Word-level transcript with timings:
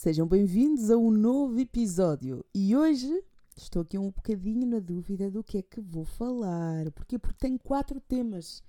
Sejam 0.00 0.28
bem-vindos 0.28 0.92
a 0.92 0.96
um 0.96 1.10
novo 1.10 1.58
episódio 1.58 2.44
e 2.54 2.76
hoje 2.76 3.20
estou 3.56 3.82
aqui 3.82 3.98
um 3.98 4.12
bocadinho 4.12 4.64
na 4.64 4.78
dúvida 4.78 5.28
do 5.28 5.42
que 5.42 5.58
é 5.58 5.62
que 5.62 5.80
vou 5.80 6.04
falar. 6.04 6.88
Porquê? 6.92 7.18
Porque 7.18 7.36
tenho 7.36 7.58
quatro 7.58 7.98
temas. 7.98 8.62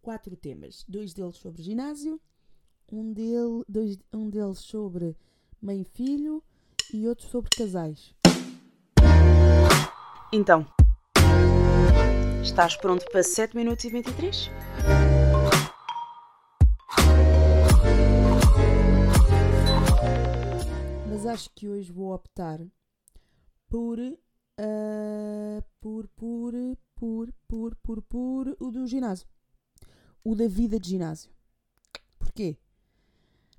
Quatro 0.00 0.36
temas. 0.36 0.84
Dois 0.86 1.12
deles 1.12 1.38
sobre 1.38 1.60
ginásio, 1.60 2.20
um, 2.92 3.12
dele, 3.12 3.64
dois, 3.68 3.98
um 4.14 4.30
deles 4.30 4.60
sobre 4.60 5.16
mãe 5.60 5.80
e 5.80 5.84
filho 5.84 6.40
e 6.94 7.08
outro 7.08 7.26
sobre 7.26 7.50
casais. 7.50 8.14
Então, 10.32 10.64
estás 12.44 12.76
pronto 12.76 13.04
para 13.10 13.24
7 13.24 13.56
minutos 13.56 13.84
e 13.84 13.90
23? 13.90 14.50
Acho 21.28 21.50
que 21.54 21.68
hoje 21.68 21.92
vou 21.92 22.12
optar 22.12 22.60
por, 23.68 23.98
uh, 23.98 25.64
por, 25.80 26.08
por, 26.08 26.52
por, 26.94 27.32
por, 27.48 27.76
por, 27.76 28.02
por 28.02 28.56
o 28.60 28.70
do 28.70 28.86
ginásio. 28.86 29.28
O 30.24 30.34
da 30.34 30.48
vida 30.48 30.78
de 30.78 30.90
ginásio. 30.90 31.30
Porquê? 32.18 32.56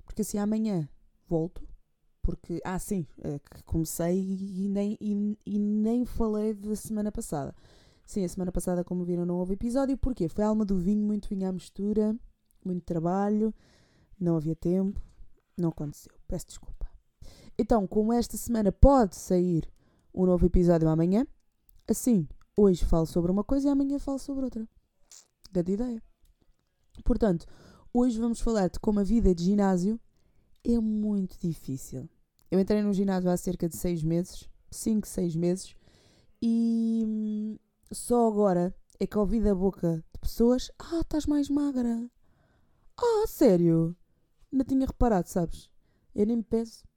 Porque 0.04 0.22
assim 0.22 0.38
amanhã 0.38 0.88
volto. 1.26 1.66
Porque, 2.22 2.60
ah, 2.62 2.78
sim, 2.78 3.06
é 3.22 3.40
comecei 3.64 4.18
e 4.18 4.68
nem, 4.68 4.98
e, 5.00 5.38
e 5.46 5.58
nem 5.58 6.04
falei 6.04 6.52
da 6.52 6.76
semana 6.76 7.10
passada. 7.10 7.54
Sim, 8.04 8.24
a 8.24 8.28
semana 8.28 8.52
passada, 8.52 8.84
como 8.84 9.04
viram, 9.04 9.24
não 9.24 9.36
houve 9.36 9.54
episódio. 9.54 9.96
Porquê? 9.96 10.28
Foi 10.28 10.44
alma 10.44 10.64
do 10.64 10.78
vinho, 10.78 11.06
muito 11.06 11.28
vinho 11.28 11.48
à 11.48 11.52
mistura, 11.52 12.14
muito 12.64 12.84
trabalho, 12.84 13.54
não 14.20 14.36
havia 14.36 14.56
tempo, 14.56 15.00
não 15.56 15.70
aconteceu. 15.70 16.12
Peço 16.26 16.48
desculpa. 16.48 16.77
Então, 17.60 17.88
como 17.88 18.12
esta 18.12 18.36
semana 18.36 18.70
pode 18.70 19.16
sair 19.16 19.68
um 20.14 20.24
novo 20.24 20.46
episódio 20.46 20.88
amanhã, 20.88 21.26
assim, 21.88 22.28
hoje 22.56 22.84
falo 22.84 23.04
sobre 23.04 23.32
uma 23.32 23.42
coisa 23.42 23.66
e 23.66 23.70
amanhã 23.70 23.98
falo 23.98 24.20
sobre 24.20 24.44
outra. 24.44 24.68
Grande 25.50 25.72
ideia. 25.72 26.02
Portanto, 27.04 27.46
hoje 27.92 28.20
vamos 28.20 28.40
falar 28.40 28.68
de 28.68 28.78
como 28.78 29.00
a 29.00 29.02
vida 29.02 29.34
de 29.34 29.42
ginásio 29.42 29.98
é 30.62 30.78
muito 30.78 31.36
difícil. 31.40 32.08
Eu 32.48 32.60
entrei 32.60 32.80
no 32.80 32.94
ginásio 32.94 33.28
há 33.28 33.36
cerca 33.36 33.68
de 33.68 33.76
seis 33.76 34.04
meses, 34.04 34.48
cinco, 34.70 35.08
seis 35.08 35.34
meses, 35.34 35.74
e 36.40 37.02
hum, 37.04 37.58
só 37.90 38.28
agora 38.28 38.72
é 39.00 39.06
que 39.06 39.18
ouvi 39.18 39.40
da 39.40 39.54
boca 39.54 40.04
de 40.12 40.20
pessoas: 40.20 40.70
Ah, 40.78 41.00
estás 41.00 41.26
mais 41.26 41.50
magra. 41.50 42.08
Ah, 42.96 43.26
sério? 43.26 43.96
Não 44.50 44.64
tinha 44.64 44.86
reparado, 44.86 45.28
sabes? 45.28 45.68
Eu 46.14 46.24
nem 46.24 46.36
me 46.36 46.44
peso. 46.44 46.87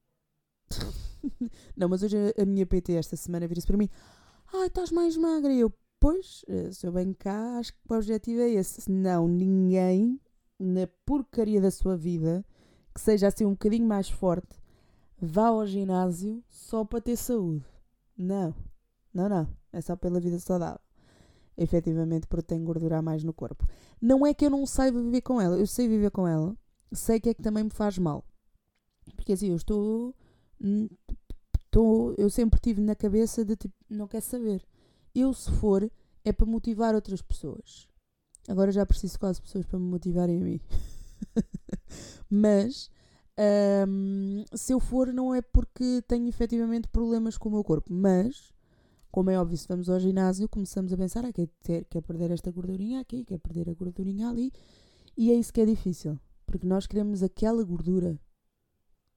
Não, 1.75 1.89
mas 1.89 2.03
hoje 2.03 2.17
a 2.37 2.45
minha 2.45 2.65
PT 2.65 2.93
esta 2.93 3.15
semana 3.15 3.47
vira-se 3.47 3.67
para 3.67 3.77
mim: 3.77 3.89
Ah, 4.53 4.65
estás 4.65 4.91
mais 4.91 5.17
magra. 5.17 5.51
E 5.53 5.59
eu, 5.59 5.73
pois, 5.99 6.43
eh, 6.47 6.71
se 6.71 6.85
eu 6.85 6.91
bem 6.91 7.13
cá, 7.13 7.57
acho 7.57 7.73
que 7.73 7.79
o 7.89 7.95
objetivo 7.95 8.41
é 8.41 8.49
esse. 8.49 8.89
Não, 8.91 9.27
ninguém 9.27 10.19
na 10.59 10.87
porcaria 11.05 11.59
da 11.59 11.71
sua 11.71 11.97
vida 11.97 12.45
que 12.93 13.01
seja 13.01 13.27
assim 13.27 13.45
um 13.45 13.51
bocadinho 13.51 13.87
mais 13.87 14.09
forte 14.09 14.61
vá 15.21 15.47
ao 15.47 15.65
ginásio 15.67 16.43
só 16.49 16.83
para 16.83 16.99
ter 16.99 17.15
saúde. 17.15 17.63
Não, 18.17 18.55
não, 19.13 19.29
não. 19.29 19.47
É 19.71 19.79
só 19.79 19.95
pela 19.95 20.19
vida 20.19 20.39
saudável. 20.39 20.79
Efetivamente, 21.55 22.27
porque 22.27 22.47
tenho 22.47 22.65
gordura 22.65 22.97
a 22.97 23.01
mais 23.01 23.23
no 23.23 23.31
corpo. 23.31 23.67
Não 24.01 24.25
é 24.25 24.33
que 24.33 24.45
eu 24.45 24.49
não 24.49 24.65
saiba 24.65 24.99
viver 24.99 25.21
com 25.21 25.39
ela. 25.39 25.57
Eu 25.57 25.67
sei 25.67 25.87
viver 25.87 26.09
com 26.09 26.27
ela. 26.27 26.57
Sei 26.91 27.19
que 27.19 27.29
é 27.29 27.33
que 27.33 27.41
também 27.41 27.63
me 27.63 27.69
faz 27.69 27.97
mal. 27.97 28.25
Porque 29.15 29.33
assim, 29.33 29.49
eu 29.49 29.55
estou. 29.55 30.15
Estou 31.65 32.13
eu 32.17 32.29
sempre 32.29 32.59
tive 32.59 32.81
na 32.81 32.95
cabeça 32.95 33.45
de 33.45 33.55
tipo, 33.55 33.75
não 33.89 34.07
quer 34.07 34.21
saber. 34.21 34.65
Eu, 35.13 35.33
se 35.33 35.51
for, 35.51 35.89
é 36.23 36.31
para 36.31 36.45
motivar 36.45 36.95
outras 36.95 37.21
pessoas. 37.21 37.87
Agora 38.47 38.71
já 38.71 38.85
preciso 38.85 39.19
quase 39.19 39.41
pessoas 39.41 39.65
para 39.65 39.79
me 39.79 39.85
motivarem 39.85 40.41
a 40.41 40.43
mim. 40.43 40.61
Mas 42.29 42.89
um, 43.87 44.43
se 44.53 44.73
eu 44.73 44.79
for, 44.79 45.11
não 45.13 45.33
é 45.33 45.41
porque 45.41 46.01
tenho 46.07 46.27
efetivamente 46.27 46.87
problemas 46.87 47.37
com 47.37 47.49
o 47.49 47.51
meu 47.51 47.63
corpo, 47.63 47.91
mas, 47.91 48.53
como 49.09 49.29
é 49.29 49.39
óbvio, 49.39 49.57
se 49.57 49.67
vamos 49.67 49.89
ao 49.89 49.99
ginásio, 49.99 50.49
começamos 50.49 50.91
a 50.93 50.97
pensar: 50.97 51.25
ah, 51.25 51.33
quer, 51.33 51.49
quer 51.85 52.01
perder 52.01 52.31
esta 52.31 52.51
gordurinha 52.51 52.99
aqui, 52.99 53.23
quer 53.23 53.39
perder 53.39 53.69
a 53.69 53.73
gordurinha 53.73 54.29
ali, 54.29 54.51
e 55.17 55.31
é 55.31 55.35
isso 55.35 55.51
que 55.53 55.61
é 55.61 55.65
difícil, 55.65 56.19
porque 56.45 56.67
nós 56.67 56.85
queremos 56.85 57.23
aquela 57.23 57.63
gordura, 57.63 58.19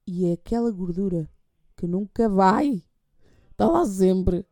e 0.07 0.25
é 0.25 0.33
aquela 0.33 0.71
gordura 0.71 1.29
que 1.75 1.87
nunca 1.87 2.29
vai, 2.29 2.83
está 3.51 3.67
lá 3.67 3.85
sempre, 3.85 4.45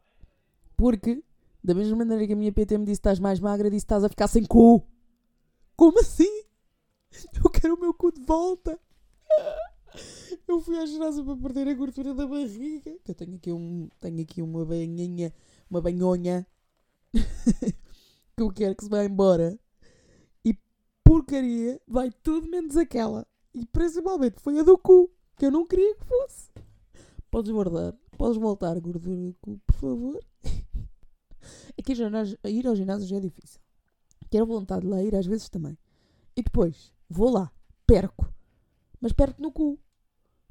porque, 0.76 1.24
da 1.64 1.74
mesma 1.74 1.98
maneira 1.98 2.28
que 2.28 2.34
a 2.34 2.36
minha 2.36 2.52
PT 2.52 2.78
me 2.78 2.86
disse: 2.86 3.00
estás 3.00 3.20
mais 3.20 3.40
magra, 3.40 3.70
disse: 3.70 3.86
estás 3.86 4.04
a 4.04 4.10
ficar 4.10 4.28
sem 4.28 4.44
cu. 4.44 4.86
Como 5.76 6.00
assim? 6.00 6.44
Eu 7.44 7.50
quero 7.50 7.76
o 7.76 7.80
meu 7.80 7.94
cu 7.94 8.12
de 8.12 8.22
volta. 8.22 8.80
Eu 10.48 10.60
fui 10.60 10.78
à 10.78 10.86
ginásio 10.86 11.24
para 11.24 11.38
perder 11.38 11.68
a 11.68 11.74
gordura 11.74 12.14
da 12.14 12.26
barriga. 12.26 12.98
Que 13.04 13.12
eu 13.12 13.16
tenho 13.16 13.36
aqui, 13.36 13.52
um, 13.52 13.88
tenho 14.00 14.22
aqui 14.22 14.42
uma 14.42 14.66
banhinha, 14.66 15.34
uma 15.70 15.80
banhonha 15.80 16.46
que 17.14 18.42
eu 18.42 18.52
quero 18.52 18.76
que 18.76 18.84
se 18.84 18.90
vá 18.90 19.06
embora. 19.06 19.58
E 20.44 20.58
porcaria, 21.04 21.80
vai 21.88 22.12
tudo 22.12 22.50
menos 22.50 22.76
aquela. 22.76 23.28
E 23.54 23.66
principalmente 23.68 24.42
foi 24.42 24.60
a 24.60 24.64
do 24.64 24.78
cu, 24.78 25.12
que 25.38 25.46
eu 25.46 25.52
não 25.52 25.66
queria 25.66 25.96
que 25.96 26.06
fosse. 26.06 26.50
Podes 27.34 27.52
guardar, 27.52 27.96
podes 28.16 28.38
voltar 28.38 28.80
gordura 28.80 29.16
do 29.16 29.36
cu, 29.42 29.60
por 29.66 29.76
favor. 29.76 30.20
É 31.76 32.50
ir 32.50 32.68
ao 32.68 32.76
ginásio 32.76 33.08
já 33.08 33.18
é 33.18 33.20
difícil. 33.20 33.60
Quero 34.30 34.46
vontade 34.46 34.84
de 34.84 34.88
lá 34.88 35.04
ir 35.04 35.14
às 35.14 35.26
vezes 35.26 35.50
também. 35.50 35.78
E 36.38 36.44
depois, 36.44 36.94
vou 37.10 37.30
lá, 37.30 37.52
perco 37.86 38.34
mas 39.04 39.12
perto 39.12 39.42
no 39.42 39.52
cu. 39.52 39.78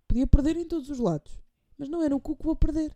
Podia 0.06 0.26
perder 0.26 0.58
em 0.58 0.68
todos 0.68 0.90
os 0.90 0.98
lados, 0.98 1.40
mas 1.78 1.88
não 1.88 2.02
é 2.02 2.08
no 2.10 2.20
cu 2.20 2.36
que 2.36 2.44
vou 2.44 2.54
perder. 2.54 2.94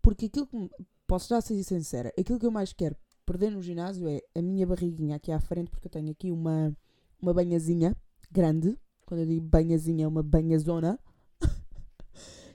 Porque 0.00 0.24
aquilo 0.26 0.46
que. 0.46 0.70
Posso 1.06 1.28
já 1.28 1.42
ser 1.42 1.62
sincera, 1.62 2.10
aquilo 2.18 2.38
que 2.38 2.46
eu 2.46 2.50
mais 2.50 2.72
quero 2.72 2.96
perder 3.26 3.50
no 3.50 3.60
ginásio 3.60 4.08
é 4.08 4.22
a 4.34 4.40
minha 4.40 4.66
barriguinha 4.66 5.16
aqui 5.16 5.30
à 5.30 5.38
frente, 5.38 5.70
porque 5.70 5.86
eu 5.86 5.90
tenho 5.90 6.10
aqui 6.10 6.32
uma, 6.32 6.74
uma 7.20 7.34
banhazinha 7.34 7.94
grande. 8.30 8.78
Quando 9.04 9.20
eu 9.20 9.26
digo 9.26 9.46
banhazinha, 9.46 10.06
é 10.06 10.08
uma 10.08 10.22
banhazona. 10.22 10.98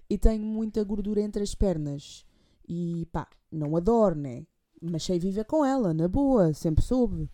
E 0.09 0.17
tenho 0.17 0.43
muita 0.43 0.83
gordura 0.83 1.21
entre 1.21 1.43
as 1.43 1.55
pernas. 1.55 2.25
E 2.67 3.05
pá, 3.11 3.27
não 3.51 3.75
adoro, 3.75 4.15
né? 4.15 4.45
Mas 4.81 5.03
sei 5.03 5.19
viver 5.19 5.45
com 5.45 5.65
ela, 5.65 5.93
na 5.93 6.07
boa, 6.07 6.53
sempre 6.53 6.83
soube. 6.83 7.29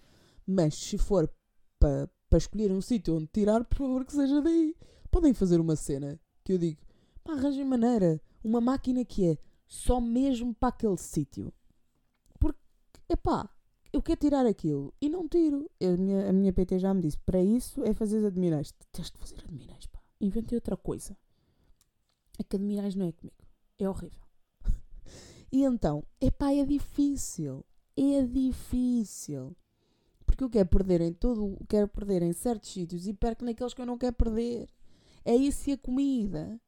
Mas 0.45 0.75
se 0.75 0.97
for 0.97 1.29
para 1.79 2.09
para 2.33 2.39
escolher 2.39 2.71
um 2.71 2.81
sítio 2.81 3.15
onde 3.15 3.27
tirar, 3.27 3.63
por 3.63 3.77
favor, 3.77 4.03
que 4.03 4.11
seja 4.11 4.41
daí. 4.41 4.75
Podem 5.11 5.35
fazer 5.35 5.61
uma 5.61 5.75
cena 5.75 6.19
que 6.43 6.53
eu 6.53 6.57
digo, 6.57 6.81
pá, 7.23 7.33
arranjem 7.33 7.63
maneira, 7.63 8.19
uma 8.43 8.59
máquina 8.59 9.05
que 9.05 9.23
é 9.27 9.37
só 9.67 10.01
mesmo 10.01 10.51
para 10.55 10.69
aquele 10.69 10.97
sítio. 10.97 11.53
Porque, 12.39 12.57
epá, 13.07 13.47
eu 13.93 14.01
quero 14.01 14.19
tirar 14.19 14.47
aquilo 14.47 14.91
e 14.99 15.09
não 15.09 15.27
tiro. 15.27 15.69
A 15.79 15.95
minha, 15.95 16.29
a 16.31 16.33
minha 16.33 16.51
PT 16.51 16.79
já 16.79 16.91
me 16.91 17.01
disse, 17.01 17.19
para 17.19 17.39
isso 17.39 17.83
é 17.83 17.93
fazer 17.93 18.25
admirais. 18.25 18.73
Tens 18.91 19.11
de 19.11 19.17
fazer 19.19 19.43
admirais, 19.43 19.85
pá. 19.85 19.99
Inventei 20.19 20.57
outra 20.57 20.75
coisa. 20.75 21.15
É 22.37 22.43
que 22.43 22.55
admirais 22.55 22.95
não 22.95 23.07
é 23.07 23.11
comigo. 23.11 23.35
É 23.77 23.89
horrível. 23.89 24.21
e 25.51 25.63
então, 25.63 26.03
epá, 26.19 26.53
é 26.53 26.65
difícil. 26.65 27.65
É 27.95 28.21
difícil. 28.25 29.55
Porque 30.25 30.43
eu 30.43 30.49
quero 30.49 30.69
perder 30.69 31.01
em 31.01 31.13
todo, 31.13 31.57
quero 31.69 31.87
perder 31.87 32.23
em 32.23 32.33
certos 32.33 32.71
sítios 32.71 33.07
e 33.07 33.13
perco 33.13 33.45
naqueles 33.45 33.73
que 33.73 33.81
eu 33.81 33.85
não 33.85 33.97
quero 33.97 34.15
perder. 34.15 34.67
É 35.23 35.35
isso 35.35 35.69
e 35.69 35.73
a 35.73 35.77
comida. 35.77 36.59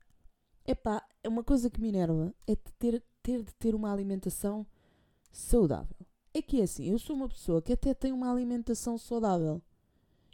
Epá, 0.68 1.06
é 1.24 1.30
uma 1.30 1.44
coisa 1.44 1.70
que 1.70 1.82
me 1.82 1.90
enerva 1.90 2.34
é 2.48 2.56
de 2.56 2.72
ter, 2.80 3.04
ter 3.22 3.44
de 3.44 3.54
ter 3.56 3.76
uma 3.76 3.92
alimentação 3.92 4.66
saudável. 5.32 5.96
É 6.34 6.42
que 6.42 6.60
é 6.60 6.64
assim, 6.64 6.90
eu 6.90 7.00
sou 7.00 7.16
uma 7.16 7.30
pessoa 7.30 7.62
que 7.62 7.74
até 7.74 7.94
tem 7.94 8.12
uma 8.12 8.32
alimentação 8.32 8.98
saudável. 8.98 9.62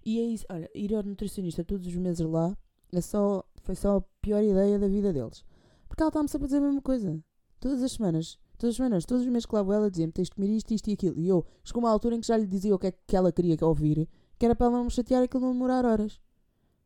E 0.06 0.20
é 0.20 0.24
isso, 0.24 0.46
olha, 0.50 0.70
ir 0.74 0.96
ao 0.96 1.04
nutricionista 1.04 1.64
todos 1.64 1.86
os 1.88 1.96
meses 1.96 2.26
lá 2.26 2.58
é 2.92 3.02
só, 3.02 3.44
foi 3.62 3.76
só 3.76 3.98
a 3.98 4.02
pior 4.22 4.44
ideia 4.44 4.78
da 4.78 4.88
vida 4.88 5.14
deles. 5.14 5.44
Porque 5.88 6.02
ela 6.02 6.10
está-me 6.10 6.30
sempre 6.30 6.46
a 6.46 6.48
dizer 6.48 6.58
a 6.58 6.62
mesma 6.62 6.82
coisa. 6.82 7.20
Todas 7.60 7.84
as 7.84 7.92
semanas. 7.94 8.40
Todas 8.58 8.74
as 8.74 8.78
semanas, 8.78 9.06
todos 9.06 9.24
os 9.24 9.30
meses 9.32 9.48
que 9.48 9.56
lá 9.56 9.64
vou 9.64 9.74
ela 9.74 9.90
dizia-me 9.90 10.14
tens 10.14 10.30
de 10.30 10.36
comer 10.36 10.50
isto, 10.50 10.72
isto 10.72 10.88
e 10.88 10.94
aquilo. 10.94 11.20
E 11.20 11.28
eu 11.28 11.44
chegou 11.64 11.82
uma 11.82 11.90
altura 11.90 12.16
em 12.16 12.22
que 12.22 12.28
já 12.28 12.38
lhe 12.38 12.46
dizia 12.46 12.76
o 12.76 12.78
que 12.78 12.88
é 12.88 12.92
que 12.92 13.16
ela 13.16 13.32
queria 13.32 13.58
que 13.58 13.64
ouvir, 13.64 14.08
que 14.38 14.46
era 14.46 14.56
para 14.56 14.68
ela 14.68 14.78
não 14.78 14.84
me 14.86 14.92
chatear 14.92 15.24
e 15.24 15.26
aquilo 15.26 15.44
não 15.44 15.54
demorar 15.54 15.84
horas. 15.84 16.20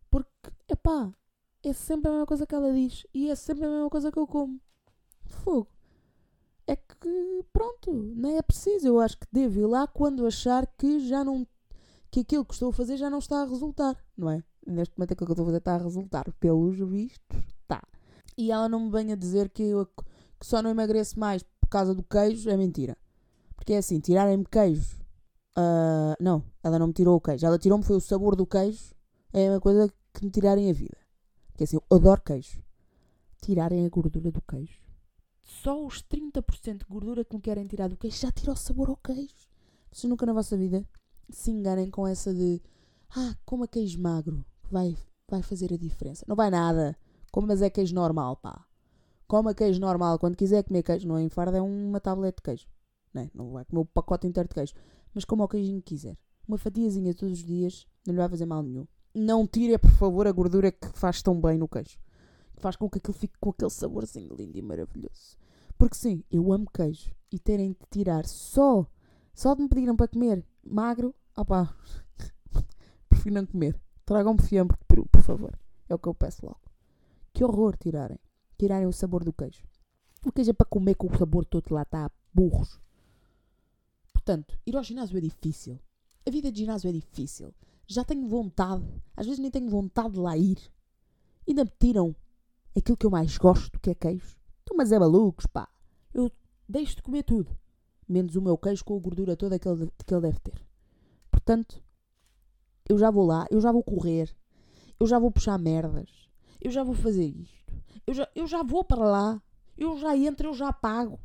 Porque, 0.10 0.30
epá, 0.70 1.12
é 1.62 1.74
sempre 1.74 2.08
a 2.08 2.12
mesma 2.12 2.26
coisa 2.26 2.48
que 2.48 2.56
ela 2.56 2.72
diz 2.72 3.06
e 3.14 3.30
é 3.30 3.36
sempre 3.36 3.66
a 3.66 3.70
mesma 3.70 3.90
coisa 3.90 4.10
que 4.10 4.18
eu 4.18 4.26
como. 4.26 4.58
Fogo. 5.26 5.68
É 6.66 6.76
que, 6.76 7.44
pronto, 7.52 7.92
nem 8.16 8.38
é 8.38 8.42
preciso. 8.42 8.88
Eu 8.88 9.00
acho 9.00 9.18
que 9.18 9.28
devo 9.32 9.60
ir 9.60 9.66
lá 9.66 9.86
quando 9.86 10.26
achar 10.26 10.66
que 10.78 11.00
já 11.00 11.26
não. 11.26 11.46
que 12.10 12.22
aquilo 12.22 12.46
que 12.46 12.54
estou 12.54 12.70
a 12.70 12.74
fazer 12.74 12.96
já 12.96 13.10
não 13.10 13.20
está 13.20 13.42
a 13.42 13.46
resultar, 13.46 14.02
não 14.18 14.30
é? 14.30 14.42
Neste 14.66 14.98
momento 14.98 15.14
aquilo 15.14 15.28
que 15.28 15.32
eu 15.32 15.34
estou 15.34 15.44
a 15.44 15.48
fazer 15.48 15.58
está 15.58 15.76
a 15.76 15.78
resultar. 15.78 16.32
Pelos 16.40 16.78
vistos, 16.78 17.44
está. 17.62 17.82
E 18.38 18.52
ela 18.52 18.68
não 18.68 18.86
me 18.86 18.92
venha 18.92 19.16
dizer 19.16 19.50
que, 19.50 19.64
eu, 19.64 19.86
que 19.86 20.46
só 20.46 20.62
não 20.62 20.70
emagreço 20.70 21.20
mais 21.20 21.44
por 21.44 21.70
causa 21.70 21.94
do 21.94 22.04
queijo, 22.04 22.50
é 22.50 22.58
mentira. 22.58 22.98
Porque 23.56 23.74
é 23.74 23.78
assim, 23.78 24.00
tirarem-me 24.00 24.46
queijo. 24.46 24.98
Uh, 25.58 26.16
não, 26.20 26.44
ela 26.62 26.78
não 26.78 26.88
me 26.88 26.94
tirou 26.94 27.16
o 27.16 27.22
queijo. 27.22 27.46
Ela 27.46 27.58
tirou-me 27.58 27.84
foi 27.84 27.96
o 27.96 28.02
sabor 28.02 28.36
do 28.36 28.46
queijo. 28.46 28.94
É 29.32 29.50
uma 29.50 29.60
coisa 29.60 29.92
que 30.14 30.26
me 30.26 30.32
tirarem 30.32 30.70
a 30.70 30.74
vida. 30.74 30.98
Porque 31.52 31.64
assim, 31.64 31.78
eu 31.78 31.98
adoro 31.98 32.22
queijo. 32.22 32.62
Tirarem 33.42 33.86
a 33.86 33.90
gordura 33.90 34.32
do 34.32 34.42
queijo. 34.42 34.82
Só 35.44 35.86
os 35.86 36.02
30% 36.04 36.80
de 36.80 36.86
gordura 36.86 37.24
que 37.24 37.36
me 37.36 37.42
querem 37.42 37.68
tirar 37.68 37.88
do 37.88 37.98
queijo 37.98 38.18
já 38.18 38.32
tira 38.32 38.52
o 38.52 38.56
sabor 38.56 38.90
ao 38.90 38.98
queijo. 38.98 39.48
Vocês 39.92 40.10
nunca 40.10 40.26
na 40.26 40.34
vossa 40.34 40.58
vida 40.58 40.86
se 41.30 41.52
enganem 41.52 41.90
com 41.90 42.06
essa 42.06 42.34
de 42.34 42.62
ah, 43.16 43.36
coma 43.46 43.68
queijo 43.68 44.02
magro, 44.02 44.46
vai, 44.76 44.98
vai 45.30 45.42
fazer 45.42 45.74
a 45.74 45.78
diferença. 45.78 46.26
Não 46.28 46.36
vai 46.36 46.50
nada. 46.50 46.98
Como 47.32 47.48
mas 47.48 47.62
é 47.62 47.70
queijo 47.70 47.96
normal, 47.96 48.36
pá. 48.36 48.66
Coma 49.26 49.54
queijo 49.54 49.80
normal. 49.80 50.20
Quando 50.20 50.36
quiser 50.36 50.64
comer 50.64 50.84
queijo, 50.84 51.08
não 51.08 51.18
é 51.18 51.24
enfarda, 51.24 51.58
é 51.58 51.62
uma 51.62 52.02
tablete 52.02 52.38
de 52.38 52.44
queijo. 52.44 52.68
Não, 53.14 53.22
é? 53.22 53.32
não 53.34 53.52
vai 53.52 53.64
comer 53.64 53.82
o 53.82 53.86
pacote 53.86 54.28
inteiro 54.28 54.50
de 54.50 54.54
queijo. 54.54 54.74
Mas 55.14 55.24
como 55.24 55.44
o 55.44 55.48
queijinho 55.48 55.82
que 55.82 55.96
quiser. 55.96 56.18
Uma 56.46 56.58
fatiazinha 56.58 57.14
todos 57.16 57.40
os 57.40 57.46
dias 57.46 57.88
não 58.06 58.14
lhe 58.14 58.20
vai 58.20 58.30
fazer 58.30 58.46
mal 58.46 58.62
nenhum. 58.62 58.86
Não 59.14 59.48
tire, 59.48 59.78
por 59.78 59.92
favor, 59.92 60.28
a 60.28 60.32
gordura 60.32 60.72
que 60.72 60.90
faz 60.94 61.22
tão 61.22 61.40
bem 61.40 61.58
no 61.58 61.70
queijo. 61.70 61.98
Que 62.54 62.62
faz 62.62 62.76
com 62.76 62.90
que 62.90 62.98
aquilo 62.98 63.14
fique 63.14 63.38
com 63.40 63.52
aquele 63.52 63.72
saborzinho 63.72 64.36
lindo 64.36 64.58
e 64.58 64.62
maravilhoso. 64.62 65.38
Porque 65.78 65.96
sim, 65.96 66.22
eu 66.30 66.52
amo 66.52 66.70
queijo. 66.72 67.16
E 67.32 67.40
terem 67.40 67.72
de 67.72 67.80
tirar 67.90 68.26
só, 68.26 68.86
só 69.34 69.56
de 69.56 69.62
me 69.62 69.70
pediram 69.70 69.96
para 69.96 70.10
comer 70.10 70.46
magro, 70.64 71.16
opá, 71.36 71.74
prefiro 73.10 73.36
não 73.36 73.46
comer. 73.46 73.80
Tragam-me 74.06 74.42
fiambre 74.42 74.78
de 74.78 74.86
peru, 74.86 75.06
por 75.08 75.22
favor. 75.22 75.58
É 75.90 75.96
o 75.96 76.00
que 76.00 76.08
eu 76.08 76.14
peço 76.14 76.46
logo. 76.46 76.62
Que 77.34 77.44
horror 77.44 77.76
tirarem. 77.78 78.20
Tirarem 78.58 78.88
o 78.88 78.94
sabor 78.94 79.24
do 79.24 79.34
queijo. 79.34 79.64
O 80.26 80.32
queijo 80.32 80.52
é 80.52 80.54
para 80.54 80.68
comer 80.68 80.96
com 80.96 81.08
o 81.08 81.18
sabor 81.18 81.46
todo 81.46 81.74
lá 81.74 81.82
está. 81.82 82.10
Burros. 82.34 82.80
Portanto, 84.14 84.58
ir 84.66 84.76
ao 84.76 84.84
ginásio 84.84 85.18
é 85.18 85.22
difícil. 85.22 85.80
A 86.26 86.32
vida 86.32 86.52
de 86.52 86.60
ginásio 86.60 86.90
é 86.90 86.94
difícil. 86.94 87.54
Já 87.88 88.04
tenho 88.04 88.28
vontade. 88.28 88.84
Às 89.16 89.26
vezes 89.26 89.40
nem 89.40 89.52
tenho 89.52 89.70
vontade 89.70 90.14
de 90.14 90.20
lá 90.20 90.38
ir. 90.38 90.58
Ainda 91.48 91.64
me 91.64 91.72
tiram 91.80 92.16
aquilo 92.76 92.98
que 92.98 93.06
eu 93.06 93.12
mais 93.12 93.38
gosto, 93.38 93.80
que 93.80 93.92
é 93.92 93.96
queijo. 93.96 94.36
Então, 94.64 94.76
mas 94.76 94.92
é 94.92 94.98
malucos, 94.98 95.46
pá. 95.46 95.70
Eu 96.14 96.32
deixo 96.68 96.96
de 96.96 97.04
comer 97.04 97.24
tudo. 97.24 97.56
Menos 98.08 98.36
o 98.36 98.42
meu 98.42 98.58
queijo 98.58 98.84
com 98.84 98.98
a 98.98 99.00
gordura 99.00 99.36
toda 99.36 99.60
que 99.60 99.68
ele 99.68 99.92
deve 100.22 100.40
ter. 100.40 100.66
Portanto, 101.30 101.84
eu 102.88 102.98
já 102.98 103.10
vou 103.10 103.26
lá, 103.26 103.46
eu 103.50 103.60
já 103.60 103.72
vou 103.72 103.84
correr, 103.84 104.34
eu 105.00 105.06
já 105.08 105.20
vou 105.20 105.32
puxar 105.32 105.58
merdas, 105.58 106.30
eu 106.62 106.72
já 106.72 106.84
vou 106.84 106.96
fazer 106.96 107.26
isto, 107.26 107.74
eu 108.06 108.14
já, 108.14 108.30
eu 108.36 108.48
já 108.48 108.64
vou 108.64 108.84
para 108.84 109.04
lá, 109.04 109.42
eu 109.78 109.98
já 109.98 110.16
entro, 110.16 110.50
eu 110.50 110.54
já 110.54 110.72
pago. 110.72 111.20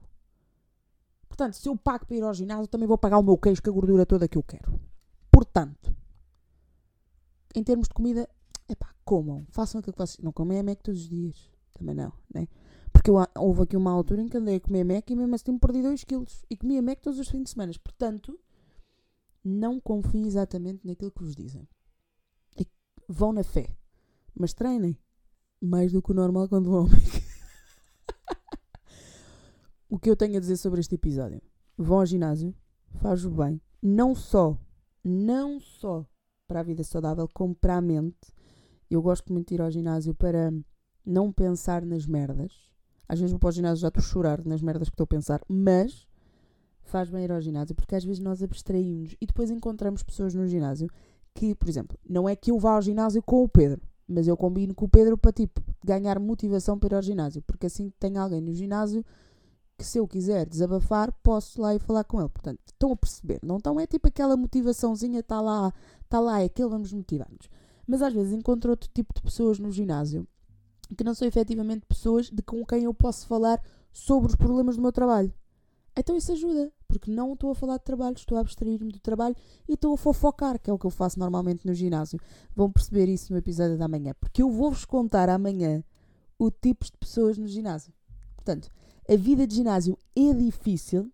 Portanto, 1.28 1.54
se 1.54 1.68
eu 1.68 1.76
pago 1.76 2.06
para 2.06 2.16
ir 2.16 2.22
ao 2.22 2.34
ginásio, 2.34 2.66
também 2.66 2.88
vou 2.88 2.98
pagar 2.98 3.18
o 3.18 3.22
meu 3.22 3.38
queijo 3.38 3.62
com 3.62 3.70
a 3.70 3.72
gordura 3.72 4.04
toda 4.04 4.28
que 4.28 4.36
eu 4.36 4.42
quero. 4.42 4.80
Portanto, 5.30 5.94
em 7.54 7.62
termos 7.62 7.88
de 7.88 7.94
comida, 7.94 8.28
é 8.68 8.74
pá, 8.74 8.92
comam, 9.04 9.46
façam 9.50 9.78
aquilo 9.78 9.92
que 9.92 9.98
vocês. 9.98 10.18
Não 10.22 10.32
comem 10.32 10.58
a 10.58 10.62
Mac 10.62 10.80
todos 10.82 11.00
os 11.00 11.08
dias, 11.08 11.50
também 11.72 11.94
não, 11.94 12.12
né? 12.32 12.48
Porque 12.92 13.10
eu, 13.10 13.16
houve 13.38 13.62
aqui 13.62 13.76
uma 13.76 13.90
altura 13.90 14.22
em 14.22 14.28
que 14.28 14.36
andei 14.36 14.56
a 14.56 14.60
comer 14.60 14.84
Mac 14.84 15.08
e 15.08 15.16
mesmo 15.16 15.34
assim 15.34 15.56
perdi 15.58 15.82
2 15.82 16.04
quilos. 16.04 16.44
E 16.50 16.56
comia 16.56 16.82
Mac 16.82 17.00
todos 17.00 17.18
os 17.18 17.28
fins 17.28 17.44
de 17.44 17.50
semana. 17.50 17.72
Portanto, 17.82 18.38
não 19.44 19.80
confiem 19.80 20.26
exatamente 20.26 20.86
naquilo 20.86 21.10
que 21.10 21.22
vos 21.22 21.34
dizem. 21.34 21.68
E 22.58 22.66
vão 23.08 23.32
na 23.32 23.42
fé, 23.42 23.74
mas 24.34 24.52
treinem 24.52 24.98
mais 25.60 25.92
do 25.92 26.02
que 26.02 26.12
o 26.12 26.14
normal 26.14 26.48
quando 26.48 26.70
vão 26.70 26.80
ao 26.80 26.88
O 29.88 29.98
que 29.98 30.08
eu 30.08 30.16
tenho 30.16 30.36
a 30.36 30.40
dizer 30.40 30.56
sobre 30.56 30.80
este 30.80 30.94
episódio? 30.94 31.42
Vão 31.76 31.98
ao 31.98 32.06
ginásio, 32.06 32.54
faz-o 33.00 33.30
bem, 33.30 33.60
não 33.82 34.14
só, 34.14 34.56
não 35.02 35.58
só 35.58 36.06
para 36.46 36.60
a 36.60 36.62
vida 36.62 36.84
saudável, 36.84 37.28
como 37.34 37.54
para 37.54 37.76
a 37.76 37.80
mente. 37.80 38.32
Eu 38.88 39.02
gosto 39.02 39.32
muito 39.32 39.48
de 39.48 39.54
ir 39.54 39.60
ao 39.60 39.70
ginásio 39.70 40.14
para 40.14 40.52
não 41.04 41.32
pensar 41.32 41.84
nas 41.84 42.06
merdas. 42.06 42.52
Às 43.08 43.18
vezes 43.18 43.32
vou 43.32 43.40
para 43.40 43.48
o 43.48 43.52
ginásio 43.52 43.82
já 43.82 43.88
estou 43.88 44.00
a 44.00 44.04
chorar 44.04 44.44
nas 44.44 44.62
merdas 44.62 44.88
que 44.88 44.94
estou 44.94 45.04
a 45.04 45.08
pensar, 45.08 45.40
mas 45.48 46.06
faz 46.90 47.08
bem 47.08 47.24
ir 47.24 47.32
ao 47.32 47.40
ginásio, 47.40 47.74
porque 47.74 47.94
às 47.94 48.04
vezes 48.04 48.20
nós 48.20 48.42
abstraímos 48.42 49.16
e 49.20 49.26
depois 49.26 49.50
encontramos 49.50 50.02
pessoas 50.02 50.34
no 50.34 50.46
ginásio 50.46 50.88
que, 51.34 51.54
por 51.54 51.68
exemplo, 51.68 51.98
não 52.08 52.28
é 52.28 52.34
que 52.34 52.50
eu 52.50 52.58
vá 52.58 52.74
ao 52.74 52.82
ginásio 52.82 53.22
com 53.22 53.42
o 53.42 53.48
Pedro, 53.48 53.80
mas 54.06 54.26
eu 54.26 54.36
combino 54.36 54.74
com 54.74 54.84
o 54.84 54.88
Pedro 54.88 55.16
para 55.16 55.32
tipo 55.32 55.62
ganhar 55.84 56.18
motivação 56.18 56.78
para 56.78 56.94
ir 56.94 56.96
ao 56.96 57.02
ginásio, 57.02 57.42
porque 57.42 57.66
assim 57.66 57.92
tem 57.98 58.18
alguém 58.18 58.40
no 58.40 58.52
ginásio 58.52 59.04
que 59.78 59.84
se 59.84 59.96
eu 59.98 60.06
quiser 60.06 60.44
desabafar, 60.44 61.10
posso 61.22 61.62
lá 61.62 61.74
ir 61.74 61.78
falar 61.78 62.04
com 62.04 62.20
ele. 62.20 62.28
Portanto, 62.28 62.60
estão 62.66 62.92
a 62.92 62.96
perceber, 62.96 63.40
não 63.42 63.56
estão 63.56 63.80
é 63.80 63.86
tipo 63.86 64.08
aquela 64.08 64.36
motivaçãozinha, 64.36 65.20
está 65.20 65.40
lá, 65.40 65.72
está 66.04 66.20
lá, 66.20 66.42
é 66.42 66.44
aquele, 66.44 66.68
vamos 66.68 66.92
motivar-nos. 66.92 67.48
Mas 67.86 68.02
às 68.02 68.12
vezes 68.12 68.32
encontro 68.32 68.70
outro 68.70 68.90
tipo 68.92 69.14
de 69.14 69.22
pessoas 69.22 69.58
no 69.58 69.70
ginásio 69.70 70.28
que 70.96 71.04
não 71.04 71.14
são 71.14 71.26
efetivamente 71.26 71.86
pessoas 71.86 72.28
de 72.30 72.42
com 72.42 72.64
quem 72.66 72.84
eu 72.84 72.92
posso 72.92 73.26
falar 73.26 73.62
sobre 73.92 74.28
os 74.28 74.36
problemas 74.36 74.76
do 74.76 74.82
meu 74.82 74.92
trabalho. 74.92 75.32
Então 75.96 76.16
isso 76.16 76.32
ajuda, 76.32 76.72
porque 76.90 77.10
não 77.10 77.34
estou 77.34 77.52
a 77.52 77.54
falar 77.54 77.78
de 77.78 77.84
trabalho, 77.84 78.16
estou 78.16 78.36
a 78.36 78.40
abstrair-me 78.40 78.90
do 78.90 78.98
trabalho 78.98 79.36
e 79.68 79.74
estou 79.74 79.94
a 79.94 79.96
fofocar, 79.96 80.58
que 80.58 80.68
é 80.68 80.72
o 80.72 80.78
que 80.78 80.86
eu 80.86 80.90
faço 80.90 81.18
normalmente 81.18 81.66
no 81.66 81.72
ginásio. 81.72 82.20
Vão 82.54 82.70
perceber 82.70 83.08
isso 83.08 83.32
no 83.32 83.38
episódio 83.38 83.78
da 83.78 83.88
manhã, 83.88 84.12
porque 84.20 84.42
eu 84.42 84.50
vou-vos 84.50 84.84
contar 84.84 85.28
amanhã 85.28 85.84
o 86.38 86.50
tipo 86.50 86.84
de 86.84 86.92
pessoas 86.98 87.38
no 87.38 87.46
ginásio. 87.46 87.92
Portanto, 88.34 88.68
a 89.08 89.16
vida 89.16 89.46
de 89.46 89.54
ginásio 89.54 89.96
é 90.16 90.34
difícil, 90.34 91.10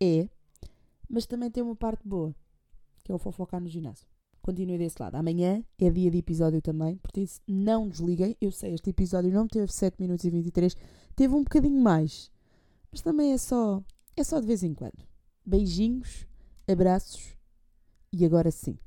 é, 0.00 0.28
mas 1.10 1.26
também 1.26 1.50
tem 1.50 1.62
uma 1.62 1.76
parte 1.76 2.06
boa, 2.06 2.34
que 3.02 3.10
é 3.10 3.14
o 3.14 3.18
fofocar 3.18 3.60
no 3.60 3.68
ginásio. 3.68 4.06
Continue 4.40 4.78
desse 4.78 4.96
lado. 5.00 5.16
Amanhã 5.16 5.62
é 5.78 5.90
dia 5.90 6.10
de 6.10 6.18
episódio 6.18 6.62
também, 6.62 6.96
por 6.98 7.20
isso 7.20 7.40
não 7.46 7.88
desliguem. 7.88 8.36
Eu 8.40 8.50
sei, 8.52 8.74
este 8.74 8.90
episódio 8.90 9.30
não 9.32 9.46
teve 9.46 9.70
7 9.70 9.96
minutos 10.00 10.24
e 10.24 10.30
23, 10.30 10.74
teve 11.16 11.34
um 11.34 11.42
bocadinho 11.42 11.80
mais 11.82 12.30
mas 12.90 13.02
também 13.02 13.32
é 13.32 13.38
só, 13.38 13.82
é 14.20 14.24
só 14.24 14.40
de 14.40 14.46
vez 14.46 14.62
em 14.62 14.74
quando. 14.74 15.06
Beijinhos, 15.44 16.26
abraços 16.66 17.36
e 18.12 18.24
agora 18.24 18.50
sim. 18.50 18.78